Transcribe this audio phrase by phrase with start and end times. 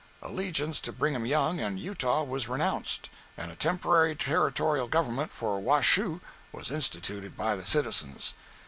[0.23, 6.21] Allegiance to Brigham Young and Utah was renounced, and a temporary territorial government for "Washoe"
[6.51, 8.33] was instituted by the citizens.